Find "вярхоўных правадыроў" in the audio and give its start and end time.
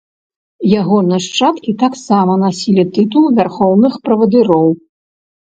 3.37-4.67